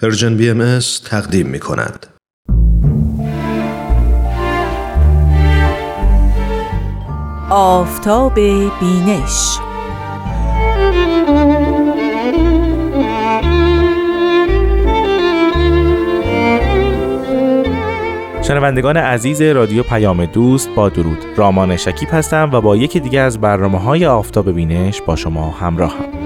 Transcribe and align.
Persian 0.00 0.36
BMS 0.36 0.78
تقدیم 1.04 1.46
می 1.46 1.60
کند. 1.60 2.06
آفتاب 7.50 8.34
بینش 8.80 9.58
شنوندگان 18.42 18.96
عزیز 18.96 19.42
رادیو 19.42 19.82
پیام 19.82 20.26
دوست 20.26 20.70
با 20.74 20.88
درود 20.88 21.18
رامان 21.36 21.76
شکیب 21.76 22.08
هستم 22.12 22.50
و 22.52 22.60
با 22.60 22.76
یکی 22.76 23.00
دیگه 23.00 23.20
از 23.20 23.40
برنامه 23.40 23.78
های 23.78 24.06
آفتاب 24.06 24.50
بینش 24.50 25.02
با 25.02 25.16
شما 25.16 25.50
همراهم. 25.50 26.21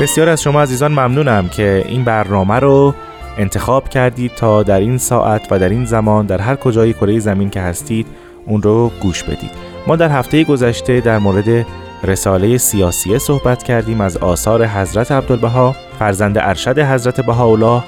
بسیار 0.00 0.28
از 0.28 0.42
شما 0.42 0.62
عزیزان 0.62 0.92
ممنونم 0.92 1.48
که 1.48 1.84
این 1.88 2.04
برنامه 2.04 2.54
رو 2.54 2.94
انتخاب 3.38 3.88
کردید 3.88 4.34
تا 4.34 4.62
در 4.62 4.80
این 4.80 4.98
ساعت 4.98 5.46
و 5.50 5.58
در 5.58 5.68
این 5.68 5.84
زمان 5.84 6.26
در 6.26 6.40
هر 6.40 6.56
کجای 6.56 6.92
کره 6.92 7.18
زمین 7.18 7.50
که 7.50 7.60
هستید 7.60 8.06
اون 8.46 8.62
رو 8.62 8.90
گوش 9.00 9.22
بدید. 9.22 9.50
ما 9.86 9.96
در 9.96 10.08
هفته 10.08 10.44
گذشته 10.44 11.00
در 11.00 11.18
مورد 11.18 11.66
رساله 12.04 12.58
سیاسیه 12.58 13.18
صحبت 13.18 13.62
کردیم 13.62 14.00
از 14.00 14.16
آثار 14.16 14.66
حضرت 14.66 15.12
عبدالبها 15.12 15.76
فرزند 15.98 16.38
ارشد 16.38 16.78
حضرت 16.78 17.20
بهاءالله 17.20 17.82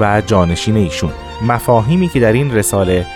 و 0.00 0.22
جانشین 0.26 0.76
ایشون. 0.76 1.10
مفاهیمی 1.46 2.08
که 2.08 2.20
در 2.20 2.32
این 2.32 2.54
رساله 2.54 3.06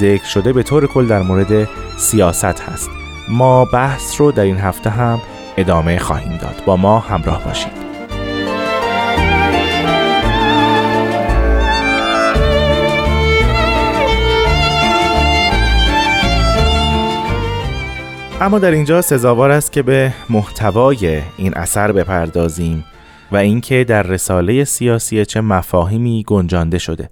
ذکر 0.00 0.24
شده 0.24 0.52
به 0.52 0.62
طور 0.62 0.86
کل 0.86 1.06
در 1.06 1.22
مورد 1.22 1.68
سیاست 1.96 2.60
هست. 2.60 2.90
ما 3.28 3.64
بحث 3.64 4.20
رو 4.20 4.32
در 4.32 4.42
این 4.42 4.58
هفته 4.58 4.90
هم 4.90 5.20
ادامه 5.56 5.98
خواهیم 5.98 6.36
داد. 6.36 6.62
با 6.66 6.76
ما 6.76 6.98
همراه 6.98 7.44
باشید. 7.44 7.85
اما 18.40 18.58
در 18.58 18.70
اینجا 18.70 19.02
سزاوار 19.02 19.50
است 19.50 19.72
که 19.72 19.82
به 19.82 20.12
محتوای 20.30 21.22
این 21.36 21.54
اثر 21.54 21.92
بپردازیم 21.92 22.84
و 23.32 23.36
اینکه 23.36 23.84
در 23.84 24.02
رساله 24.02 24.64
سیاسی 24.64 25.24
چه 25.24 25.40
مفاهیمی 25.40 26.24
گنجانده 26.26 26.78
شده. 26.78 27.10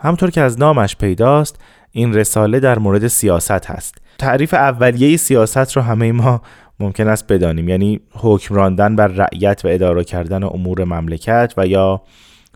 همطور 0.00 0.30
که 0.30 0.40
از 0.40 0.58
نامش 0.58 0.96
پیداست 0.96 1.60
این 1.92 2.14
رساله 2.14 2.60
در 2.60 2.78
مورد 2.78 3.06
سیاست 3.06 3.66
هست. 3.66 3.94
تعریف 4.18 4.54
اولیه 4.54 5.16
سیاست 5.16 5.76
رو 5.76 5.82
همه 5.82 6.12
ما 6.12 6.42
ممکن 6.80 7.08
است 7.08 7.32
بدانیم. 7.32 7.68
یعنی 7.68 8.00
حکم 8.12 8.54
راندن 8.54 8.96
بر 8.96 9.06
رعیت 9.06 9.60
و 9.64 9.68
اداره 9.68 10.04
کردن 10.04 10.44
امور 10.44 10.84
مملکت 10.84 11.54
و 11.56 11.66
یا 11.66 12.02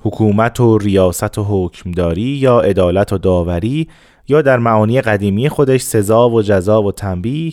حکومت 0.03 0.60
و 0.60 0.78
ریاست 0.78 1.38
و 1.38 1.44
حکمداری 1.44 2.22
یا 2.22 2.60
عدالت 2.60 3.12
و 3.12 3.19
داوری 3.19 3.88
یا 4.28 4.42
در 4.42 4.58
معانی 4.58 5.00
قدیمی 5.00 5.48
خودش 5.48 5.80
سزا 5.80 6.28
و 6.28 6.42
جزا 6.42 6.82
و 6.82 6.92
تنبیه 6.92 7.53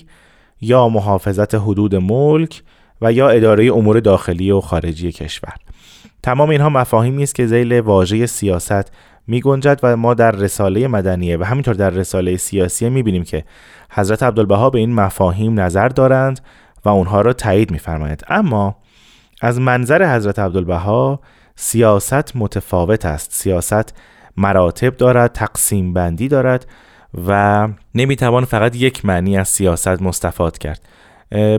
یا 0.66 0.90
محافظت 0.90 1.56
حدود 1.56 1.96
ملک 1.96 2.64
و 3.02 3.12
یا 3.12 3.30
اداره 3.30 3.74
امور 3.74 4.00
داخلی 4.00 4.52
و 4.52 4.62
خارجی 4.62 5.12
کشور. 5.12 5.54
تمام 6.24 6.50
اینها 6.50 6.70
مفاهیمی 6.70 7.24
است 7.24 7.36
که 7.36 7.48
زیل 7.48 7.80
واژه 7.80 8.26
سیاست 8.26 8.92
می 9.28 9.42
گنجد 9.42 9.80
و 9.84 9.98
ما 9.98 10.14
در 10.14 10.32
رساله 10.32 10.88
مدنیه 10.88 11.38
و 11.38 11.44
همینطور 11.44 11.74
در 11.74 11.90
رساله 11.90 12.38
سیاسی 12.38 12.90
می 12.90 13.04
بینیم 13.04 13.24
که 13.24 13.44
حضرت 13.90 14.24
عبدالبها 14.24 14.70
به 14.70 14.80
این 14.80 14.94
مفاهیم 14.94 15.60
نظر 15.60 15.88
دارند 15.88 16.40
و 16.86 16.90
اونها 16.90 17.22
را 17.22 17.34
تایید 17.34 17.72
میفرمایند 17.72 18.24
اما 18.28 18.76
از 19.42 19.60
منظر 19.60 20.16
حضرت 20.16 20.40
عبدالبها 20.40 21.20
سیاست 21.56 22.36
متفاوت 22.36 23.06
است. 23.06 23.32
سیاست 23.34 23.94
مراتب 24.38 24.98
دارد 24.98 25.32
تقسیم 25.32 25.94
بندی 25.94 26.28
دارد 26.28 26.66
و 27.28 27.68
نمی‌توان 27.96 28.46
فقط 28.46 28.76
یک 28.76 29.06
معنی 29.06 29.38
از 29.38 29.48
سیاست 29.48 30.02
مستفاد 30.02 30.58
کرد. 30.58 30.82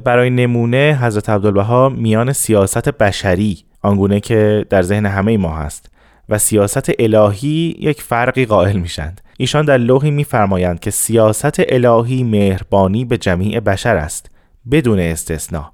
برای 0.05 0.31
نمونه 0.31 0.99
حضرت 1.03 1.29
عبدالبها 1.29 1.89
میان 1.89 2.33
سیاست 2.33 2.89
بشری 2.89 3.65
آنگونه 3.83 4.21
که 4.21 4.67
در 4.71 4.83
ذهن 4.83 5.07
همه 5.07 5.37
ما 5.37 5.57
هست 5.57 5.91
و 6.29 6.39
سیاست 6.39 6.91
الهی 6.99 7.77
یک 7.79 8.03
فرقی 8.03 8.47
قائل 8.47 8.77
میشند 8.77 9.21
ایشان 9.39 9.65
در 9.65 9.79
لوحی 9.79 10.11
میفرمایند 10.11 10.81
که 10.81 10.91
سیاست 10.91 11.55
الهی 11.59 12.25
مهربانی 12.25 13.05
به 13.05 13.19
جمیع 13.19 13.61
بشر 13.61 13.97
است 13.97 14.31
بدون 14.71 15.01
استثنا. 15.01 15.73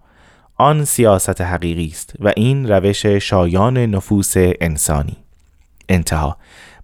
آن 0.56 0.84
سیاست 0.84 1.40
حقیقی 1.40 1.86
است 1.86 2.14
و 2.20 2.32
این 2.36 2.68
روش 2.68 3.06
شایان 3.06 3.78
نفوس 3.78 4.32
انسانی. 4.36 5.16
انتها. 5.88 6.36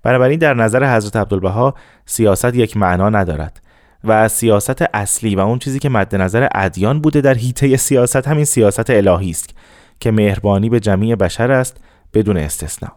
بنابراین 0.08 0.38
در 0.38 0.54
نظر 0.54 0.96
حضرت 0.96 1.16
عبدالبها 1.16 1.74
سیاست 2.06 2.54
یک 2.54 2.76
معنا 2.76 3.10
ندارد 3.10 3.60
و 4.04 4.28
سیاست 4.28 4.84
اصلی 4.94 5.36
و 5.36 5.40
اون 5.40 5.58
چیزی 5.58 5.78
که 5.78 5.88
مد 5.88 6.16
نظر 6.16 6.48
ادیان 6.54 7.00
بوده 7.00 7.20
در 7.20 7.34
حیطه 7.34 7.76
سیاست 7.76 8.28
همین 8.28 8.44
سیاست 8.44 8.90
الهی 8.90 9.30
است 9.30 9.54
که 10.00 10.10
مهربانی 10.10 10.68
به 10.68 10.80
جمیع 10.80 11.14
بشر 11.14 11.52
است 11.52 11.76
بدون 12.14 12.36
استثنا 12.36 12.88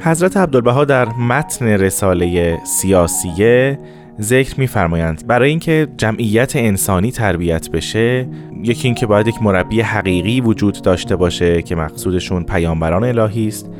حضرت 0.00 0.36
عبدالبها 0.36 0.84
در 0.84 1.08
متن 1.08 1.66
رساله 1.66 2.58
سیاسیه 2.64 3.78
ذکر 4.20 4.60
میفرمایند. 4.60 5.26
برای 5.26 5.50
اینکه 5.50 5.88
جمعیت 5.96 6.56
انسانی 6.56 7.10
تربیت 7.10 7.70
بشه 7.70 8.28
یکی 8.62 8.88
اینکه 8.88 9.06
باید 9.06 9.26
یک 9.26 9.42
مربی 9.42 9.80
حقیقی 9.80 10.40
وجود 10.40 10.82
داشته 10.82 11.16
باشه 11.16 11.62
که 11.62 11.76
مقصودشون 11.76 12.44
پیامبران 12.44 13.04
الهی 13.04 13.48
است 13.48 13.70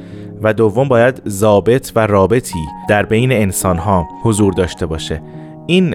و 0.43 0.55
دوم 0.55 0.89
باید 0.89 1.23
ضابط 1.29 1.93
و 1.97 2.07
رابطی 2.07 2.59
در 2.89 3.03
بین 3.03 3.33
انسانها 3.33 4.09
حضور 4.23 4.53
داشته 4.53 4.87
باشه. 4.87 5.23
این 5.67 5.95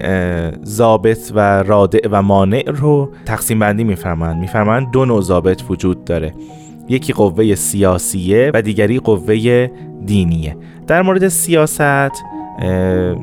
ضابط 0.64 1.32
و 1.34 1.62
رادع 1.62 2.08
و 2.10 2.22
مانع 2.22 2.62
رو 2.66 3.10
تقسیم 3.26 3.58
بندی 3.58 3.84
میفرمایند. 3.84 4.40
میفرمایند 4.40 4.90
دو 4.90 5.04
نوع 5.04 5.20
ضابط 5.20 5.62
وجود 5.68 6.04
داره. 6.04 6.34
یکی 6.88 7.12
قوه 7.12 7.54
سیاسیه 7.54 8.50
و 8.54 8.62
دیگری 8.62 8.98
قوه 8.98 9.70
دینیه. 10.06 10.56
در 10.86 11.02
مورد 11.02 11.28
سیاست 11.28 12.12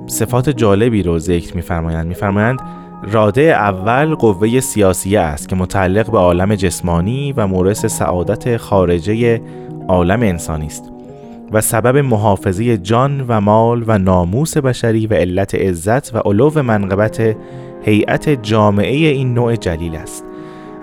صفات 0.07 0.49
جالبی 0.49 1.03
رو 1.03 1.19
ذکر 1.19 1.55
میفرمایند. 1.55 2.07
میفرمایند 2.07 2.59
راده 3.11 3.41
اول 3.41 4.15
قوه 4.15 4.59
سیاسیه 4.59 5.19
است 5.19 5.49
که 5.49 5.55
متعلق 5.55 6.11
به 6.11 6.17
عالم 6.17 6.55
جسمانی 6.55 7.33
و 7.37 7.47
مورس 7.47 7.85
سعادت 7.85 8.57
خارجه 8.57 9.41
عالم 9.87 10.21
انسانی 10.21 10.65
است 10.65 10.91
و 11.51 11.61
سبب 11.61 11.97
محافظه 11.97 12.77
جان 12.77 13.25
و 13.27 13.41
مال 13.41 13.83
و 13.87 13.97
ناموس 13.97 14.57
بشری 14.57 15.07
و 15.07 15.13
علت 15.13 15.55
عزت 15.55 16.15
و 16.15 16.17
علو 16.17 16.61
منقبت 16.61 17.35
هیئت 17.83 18.29
جامعه 18.43 18.95
این 18.95 19.33
نوع 19.33 19.55
جلیل 19.55 19.95
است. 19.95 20.25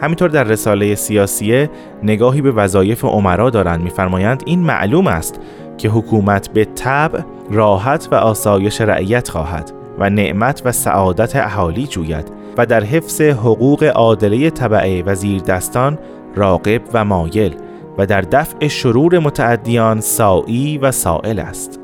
همینطور 0.00 0.28
در 0.28 0.44
رساله 0.44 0.94
سیاسیه 0.94 1.70
نگاهی 2.02 2.40
به 2.40 2.50
وظایف 2.50 3.04
عمرا 3.04 3.50
دارند. 3.50 3.82
میفرمایند 3.82 4.42
این 4.46 4.60
معلوم 4.60 5.06
است 5.06 5.40
که 5.78 5.88
حکومت 5.88 6.48
به 6.48 6.64
طبع 6.64 7.20
راحت 7.50 8.08
و 8.12 8.14
آسایش 8.14 8.80
رعیت 8.80 9.28
خواهد 9.28 9.72
و 9.98 10.10
نعمت 10.10 10.62
و 10.64 10.72
سعادت 10.72 11.36
اهالی 11.36 11.86
جوید 11.86 12.30
و 12.58 12.66
در 12.66 12.84
حفظ 12.84 13.20
حقوق 13.20 13.84
عادله 13.84 14.50
طبعه 14.50 15.02
و 15.02 15.14
دستان 15.46 15.98
راقب 16.34 16.80
و 16.94 17.04
مایل 17.04 17.54
و 17.98 18.06
در 18.06 18.20
دفع 18.20 18.68
شرور 18.68 19.18
متعدیان 19.18 20.00
سائی 20.00 20.78
و 20.78 20.90
سائل 20.92 21.38
است. 21.38 21.80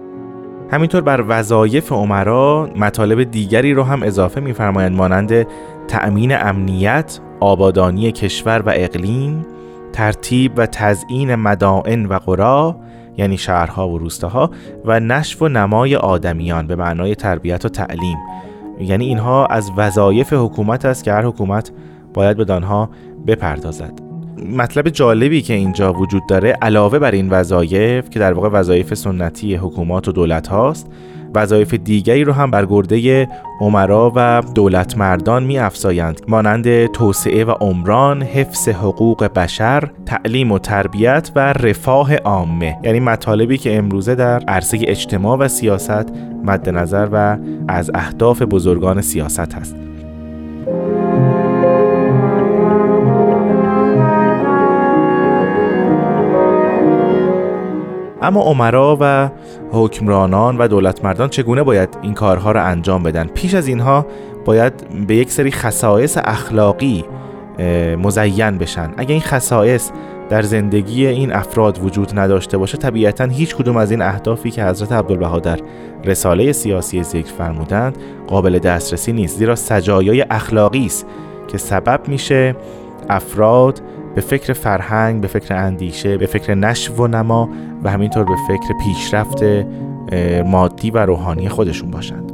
همینطور 0.71 1.01
بر 1.01 1.25
وظایف 1.29 1.93
عمرا 1.93 2.71
مطالب 2.77 3.31
دیگری 3.31 3.75
رو 3.75 3.83
هم 3.83 4.03
اضافه 4.03 4.41
می‌فرمایند 4.41 4.97
مانند 4.97 5.47
تأمین 5.89 6.37
امنیت، 6.37 7.21
آبادانی 7.41 8.13
کشور 8.13 8.63
و 8.67 8.73
اقلیم، 8.75 9.47
ترتیب 9.93 10.53
و 10.57 10.67
تزیین 10.67 11.35
مدائن 11.35 12.07
و 12.07 12.19
قرا 12.19 12.77
یعنی 13.17 13.39
شهرها 13.39 13.89
و 13.89 13.99
روستاها 13.99 14.51
و 14.85 15.01
نشو 15.01 15.45
و 15.45 15.49
نمای 15.49 15.97
آدمیان 15.97 16.67
به 16.67 16.77
معنای 16.77 17.15
تربیت 17.15 17.65
و 17.65 17.69
تعلیم. 17.69 18.19
یعنی 18.81 19.05
اینها 19.05 19.47
از 19.47 19.71
وظایف 19.77 20.33
حکومت 20.33 20.85
است 20.85 21.05
که 21.05 21.13
هر 21.13 21.23
حکومت 21.27 21.71
باید 22.15 22.37
به 22.37 22.45
دانها 22.45 22.91
بپردازد. 23.27 23.93
مطلب 24.57 24.89
جالبی 24.89 25.43
که 25.43 25.55
اینجا 25.55 25.93
وجود 25.93 26.23
داره 26.29 26.59
علاوه 26.63 26.99
بر 26.99 27.11
این 27.11 27.31
وظایف 27.31 28.11
که 28.11 28.19
در 28.19 28.33
واقع 28.33 28.49
وظایف 28.49 28.95
سنتی 28.95 29.55
حکومات 29.55 30.09
و 30.09 30.13
دولت 30.13 30.49
هاست 30.49 30.91
وظایف 31.35 31.75
دیگری 31.75 32.25
رو 32.25 32.33
هم 32.33 32.51
بر 32.51 32.67
گرده 32.67 33.29
عمرا 33.61 34.13
و 34.17 34.43
دولت 34.55 34.99
مردان 34.99 35.45
می 35.45 35.59
افزایند 35.59 36.21
مانند 36.29 36.87
توسعه 36.87 37.45
و 37.45 37.51
عمران، 37.51 38.23
حفظ 38.23 38.69
حقوق 38.69 39.25
بشر، 39.25 39.91
تعلیم 40.07 40.53
و 40.53 40.59
تربیت 40.59 41.31
و 41.37 41.53
رفاه 41.53 42.17
عامه. 42.17 42.79
یعنی 42.83 43.01
مطالبی 43.01 43.59
که 43.59 43.77
امروزه 43.77 44.15
در 44.15 44.41
عرصه 44.49 44.79
اجتماع 44.83 45.39
و 45.39 45.49
سیاست 45.49 46.13
مد 46.45 46.69
نظر 46.69 47.09
و 47.13 47.39
از 47.69 47.91
اهداف 47.95 48.43
بزرگان 48.43 49.01
سیاست 49.01 49.55
هست. 49.55 49.77
اما 58.23 58.43
عمرا 58.43 58.99
و 59.01 59.31
حکمرانان 59.73 60.59
و 60.59 60.69
دولتمردان 60.69 61.29
چگونه 61.29 61.63
باید 61.63 61.99
این 62.03 62.15
کارها 62.15 62.53
را 62.53 62.63
انجام 62.63 63.03
بدن؟ 63.03 63.27
پیش 63.27 63.55
از 63.55 63.69
اینها 63.69 64.07
باید 64.45 64.73
به 65.07 65.17
یک 65.17 65.31
سری 65.31 65.51
خصایص 65.51 66.19
اخلاقی 66.25 67.05
مزین 67.99 68.59
بشن. 68.59 68.91
اگه 68.97 69.13
این 69.13 69.21
خصایص 69.21 69.91
در 70.31 70.43
زندگی 70.43 71.07
این 71.07 71.33
افراد 71.33 71.85
وجود 71.85 72.19
نداشته 72.19 72.59
باشه 72.59 72.79
طبیعتا 72.79 73.25
هیچ 73.25 73.57
کدوم 73.57 73.77
از 73.77 73.91
این 73.91 74.03
اهدافی 74.03 74.51
که 74.51 74.65
حضرت 74.65 74.93
عبدالبها 74.93 75.39
در 75.39 75.59
رساله 76.05 76.53
سیاسی 76.53 77.03
ذکر 77.03 77.33
فرمودند 77.33 77.99
قابل 78.27 78.59
دسترسی 78.59 79.13
نیست. 79.13 79.39
زیرا 79.39 79.55
سجایای 79.55 80.25
اخلاقی 80.31 80.87
است 80.87 81.07
که 81.49 81.59
سبب 81.59 82.01
میشه 82.09 82.57
افراد 83.09 83.83
به 84.15 84.21
فکر 84.21 84.53
فرهنگ 84.53 85.21
به 85.21 85.29
فکر 85.29 85.55
اندیشه 85.55 86.19
به 86.19 86.27
فکر 86.27 86.55
نشو 86.55 86.95
و 86.95 87.07
نما 87.07 87.49
و 87.83 87.91
همینطور 87.91 88.25
به 88.25 88.37
فکر 88.49 88.75
پیشرفت 88.85 89.43
مادی 90.47 90.91
و 90.91 90.99
روحانی 90.99 91.49
خودشون 91.49 91.91
باشند. 91.91 92.33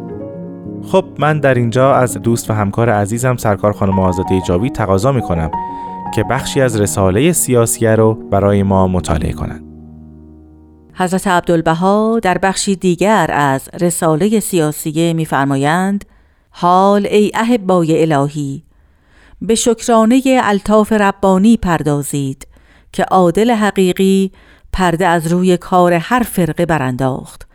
خب 0.82 1.04
من 1.18 1.40
در 1.40 1.54
اینجا 1.54 1.94
از 1.94 2.16
دوست 2.16 2.50
و 2.50 2.54
همکار 2.54 2.90
عزیزم 2.90 3.36
سرکار 3.36 3.72
خانم 3.72 3.98
آزاده 3.98 4.40
جاوید 4.40 4.72
تقاضا 4.72 5.12
می‌کنم 5.12 5.50
که 6.14 6.24
بخشی 6.24 6.60
از 6.60 6.80
رساله 6.80 7.32
سیاسیه 7.32 7.94
رو 7.94 8.14
برای 8.14 8.62
ما 8.62 8.88
مطالعه 8.88 9.32
کنند. 9.32 9.64
حضرت 10.94 11.26
عبدالبها 11.26 12.20
در 12.22 12.38
بخشی 12.38 12.76
دیگر 12.76 13.30
از 13.32 13.68
رساله 13.80 14.40
سیاسیه 14.40 15.12
میفرمایند 15.12 16.04
حال 16.50 17.06
ای 17.06 17.30
احبای 17.34 18.02
الهی 18.02 18.62
به 19.40 19.54
شکرانه 19.54 20.22
الطاف 20.26 20.92
ربانی 20.92 21.56
پردازید 21.56 22.48
که 22.92 23.04
عادل 23.04 23.50
حقیقی 23.50 24.32
پرده 24.72 25.06
از 25.06 25.26
روی 25.26 25.56
کار 25.56 25.92
هر 25.92 26.22
فرقه 26.22 26.66
برانداخت 26.66 27.48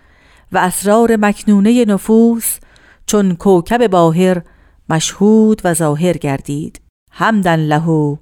و 0.51 0.57
اسرار 0.57 1.15
مکنونه 1.15 1.85
نفوس 1.85 2.57
چون 3.05 3.35
کوکب 3.35 3.87
باهر 3.87 4.41
مشهود 4.89 5.61
و 5.63 5.73
ظاهر 5.73 6.17
گردید. 6.17 6.81
حمدن 7.11 7.59
له 7.59 8.17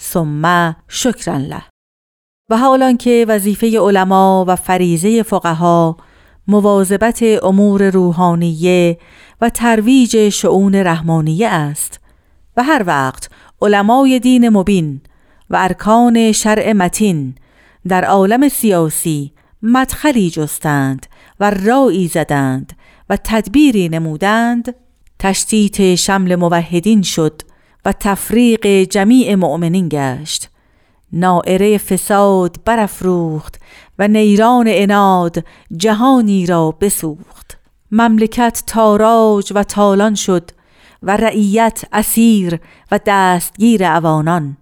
ثم 0.00 0.76
شکرن 0.88 1.40
له. 1.40 1.62
و 2.50 2.56
حالان 2.56 2.96
که 2.96 3.24
وظیفه 3.28 3.78
علما 3.80 4.44
و 4.48 4.56
فریزه 4.56 5.22
فقها 5.22 5.96
مواظبت 6.48 7.22
امور 7.42 7.90
روحانیه 7.90 8.98
و 9.40 9.50
ترویج 9.50 10.28
شعون 10.28 10.74
رحمانیه 10.74 11.48
است 11.48 12.00
و 12.56 12.62
هر 12.62 12.84
وقت 12.86 13.30
علمای 13.62 14.20
دین 14.20 14.48
مبین 14.48 15.00
و 15.50 15.56
ارکان 15.56 16.32
شرع 16.32 16.72
متین 16.72 17.34
در 17.88 18.04
عالم 18.04 18.48
سیاسی 18.48 19.32
مدخلی 19.62 20.30
جستند 20.30 21.06
و 21.40 21.50
رایی 21.50 22.08
زدند 22.08 22.72
و 23.10 23.18
تدبیری 23.24 23.88
نمودند 23.88 24.74
تشتیت 25.18 25.94
شمل 25.94 26.36
موحدین 26.36 27.02
شد 27.02 27.42
و 27.84 27.92
تفریق 27.92 28.66
جمیع 28.66 29.34
مؤمنین 29.34 29.88
گشت. 29.88 30.50
نائره 31.12 31.78
فساد 31.78 32.56
برافروخت 32.64 33.60
و 33.98 34.08
نیران 34.08 34.66
اناد 34.68 35.44
جهانی 35.76 36.46
را 36.46 36.70
بسوخت. 36.70 37.58
مملکت 37.92 38.62
تاراج 38.66 39.52
و 39.54 39.62
تالان 39.62 40.14
شد 40.14 40.50
و 41.06 41.16
رعیت 41.16 41.84
اسیر 41.92 42.60
و 42.92 43.00
دستگیر 43.06 43.84
اوانان. 43.84 44.56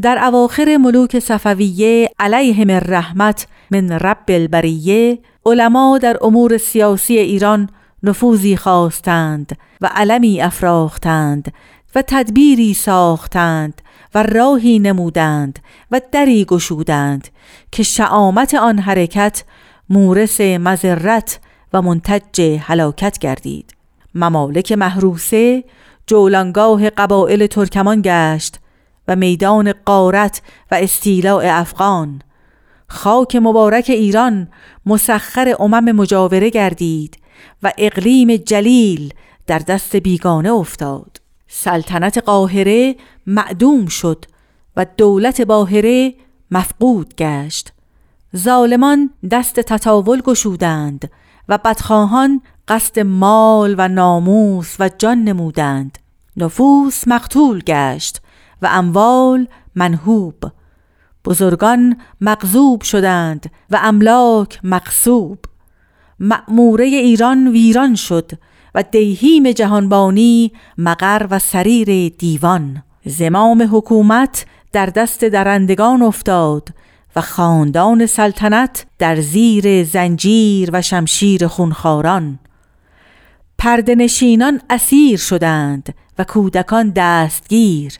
در 0.00 0.24
اواخر 0.24 0.76
ملوک 0.76 1.18
صفویه 1.18 2.10
علیهم 2.18 2.70
الرحمت 2.70 3.46
من 3.70 3.90
رب 3.90 4.24
البریه 4.28 5.18
علما 5.46 5.98
در 5.98 6.16
امور 6.20 6.58
سیاسی 6.58 7.18
ایران 7.18 7.68
نفوذی 8.02 8.56
خواستند 8.56 9.58
و 9.80 9.90
علمی 9.94 10.40
افراختند 10.42 11.52
و 11.94 12.02
تدبیری 12.06 12.74
ساختند 12.74 13.82
و 14.14 14.22
راهی 14.22 14.78
نمودند 14.78 15.58
و 15.90 16.00
دری 16.12 16.44
گشودند 16.44 17.28
که 17.72 17.82
شعامت 17.82 18.54
آن 18.54 18.78
حرکت 18.78 19.44
مورس 19.90 20.40
مذرت 20.40 21.38
و 21.72 21.82
منتج 21.82 22.58
هلاکت 22.60 23.18
گردید. 23.18 23.73
ممالک 24.14 24.72
محروسه 24.72 25.64
جولانگاه 26.06 26.90
قبایل 26.90 27.46
ترکمان 27.46 28.02
گشت 28.04 28.60
و 29.08 29.16
میدان 29.16 29.72
قارت 29.84 30.42
و 30.70 30.74
استیلاء 30.74 31.42
افغان. 31.60 32.22
خاک 32.88 33.36
مبارک 33.36 33.84
ایران 33.88 34.48
مسخر 34.86 35.56
امم 35.60 35.92
مجاوره 35.92 36.50
گردید 36.50 37.18
و 37.62 37.72
اقلیم 37.78 38.36
جلیل 38.36 39.14
در 39.46 39.58
دست 39.58 39.96
بیگانه 39.96 40.52
افتاد. 40.52 41.20
سلطنت 41.48 42.18
قاهره 42.18 42.96
معدوم 43.26 43.86
شد 43.86 44.24
و 44.76 44.86
دولت 44.96 45.40
باهره 45.40 46.14
مفقود 46.50 47.14
گشت. 47.16 47.72
ظالمان 48.36 49.10
دست 49.30 49.60
تطاول 49.60 50.20
گشودند 50.20 51.10
و 51.48 51.58
بدخواهان 51.58 52.40
قصد 52.68 52.98
مال 53.00 53.74
و 53.78 53.88
ناموس 53.88 54.76
و 54.78 54.90
جان 54.98 55.24
نمودند. 55.24 55.98
نفوس 56.36 57.08
مقتول 57.08 57.62
گشت 57.66 58.20
و 58.62 58.68
اموال 58.70 59.46
منهوب. 59.74 60.34
بزرگان 61.24 61.96
مغزوب 62.20 62.82
شدند 62.82 63.50
و 63.70 63.80
املاک 63.82 64.60
مقصوب 64.62 65.38
مأموره 66.20 66.84
ایران 66.84 67.48
ویران 67.48 67.94
شد 67.94 68.30
و 68.74 68.82
دیهیم 68.82 69.52
جهانبانی 69.52 70.52
مقر 70.78 71.26
و 71.30 71.38
سریر 71.38 72.14
دیوان. 72.18 72.82
زمام 73.04 73.68
حکومت 73.72 74.46
در 74.72 74.86
دست 74.86 75.24
درندگان 75.24 76.02
افتاد 76.02 76.68
و 77.16 77.20
خاندان 77.20 78.06
سلطنت 78.06 78.86
در 78.98 79.20
زیر 79.20 79.84
زنجیر 79.84 80.70
و 80.72 80.82
شمشیر 80.82 81.46
خونخاران 81.46 82.38
پردنشینان 83.64 84.60
اسیر 84.70 85.18
شدند 85.18 85.94
و 86.18 86.24
کودکان 86.24 86.92
دستگیر. 86.96 87.92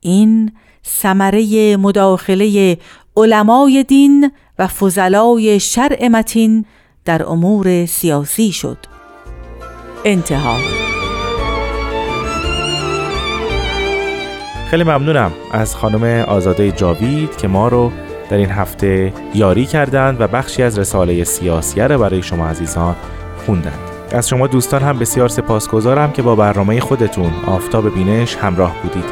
این 0.00 0.52
ثمره 0.86 1.76
مداخله 1.76 2.78
علمای 3.16 3.84
دین 3.84 4.32
و 4.58 4.66
فضلای 4.66 5.60
شرع 5.60 6.08
متین 6.08 6.64
در 7.04 7.22
امور 7.22 7.86
سیاسی 7.86 8.52
شد. 8.52 8.78
انتها. 10.04 10.56
خیلی 14.70 14.84
ممنونم 14.84 15.32
از 15.52 15.76
خانم 15.76 16.24
آزاده 16.28 16.72
جاوید 16.72 17.36
که 17.36 17.48
ما 17.48 17.68
رو 17.68 17.92
در 18.30 18.36
این 18.36 18.50
هفته 18.50 19.12
یاری 19.34 19.66
کردند 19.66 20.20
و 20.20 20.26
بخشی 20.26 20.62
از 20.62 20.78
رساله 20.78 21.24
سیاسیه 21.24 21.86
را 21.86 21.98
برای 21.98 22.22
شما 22.22 22.48
عزیزان 22.48 22.96
خوندند. 23.46 23.89
از 24.12 24.28
شما 24.28 24.46
دوستان 24.46 24.82
هم 24.82 24.98
بسیار 24.98 25.28
سپاسگزارم 25.28 26.12
که 26.12 26.22
با 26.22 26.36
برنامه 26.36 26.80
خودتون 26.80 27.32
آفتاب 27.46 27.94
بینش 27.94 28.36
همراه 28.36 28.76
بودید. 28.82 29.04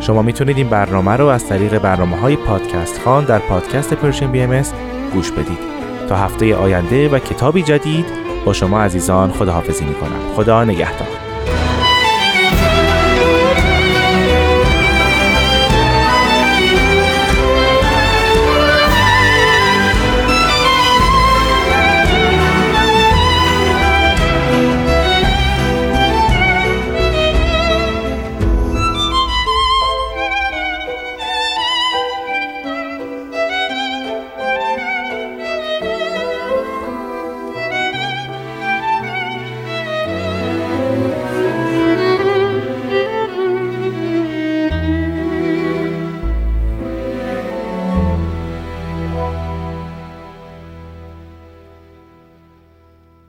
شما 0.00 0.22
می‌تونید 0.22 0.56
این 0.56 0.68
برنامه 0.68 1.12
رو 1.12 1.26
از 1.26 1.48
طریق 1.48 1.78
برنامه 1.78 2.16
های 2.16 2.36
پادکست 2.36 3.00
خان 3.04 3.24
در 3.24 3.38
پادکست 3.38 3.94
پرشن 3.94 4.32
بی 4.32 4.40
ام 4.40 4.62
گوش 5.12 5.30
بدید. 5.30 5.58
تا 6.08 6.16
هفته 6.16 6.56
آینده 6.56 7.08
و 7.08 7.18
کتابی 7.18 7.62
جدید 7.62 8.06
با 8.44 8.52
شما 8.52 8.80
عزیزان 8.80 9.32
خداحافظی 9.32 9.84
می‌کنم. 9.84 10.34
خدا 10.36 10.64
نگهدار. 10.64 11.23